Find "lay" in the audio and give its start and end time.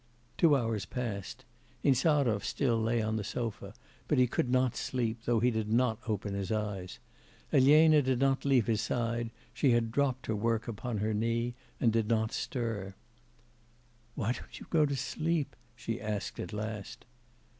2.81-3.03